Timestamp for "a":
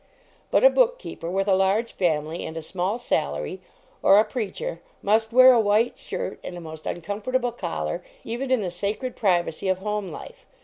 0.63-0.69, 1.47-1.53, 2.57-2.63, 4.17-4.25, 5.53-5.59, 6.57-6.59